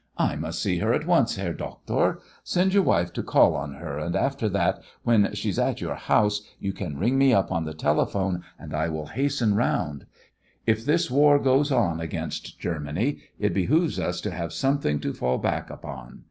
[0.17, 1.35] I must see her at once.
[1.35, 5.79] Herr Doctor, send your wife to call on her, and after that, when she's at
[5.79, 10.07] your house, you can ring me up on the telephone, and I will hasten round.
[10.65, 15.37] If this war goes on against Germany, it behoves us to have something to fall
[15.37, 16.19] back upon.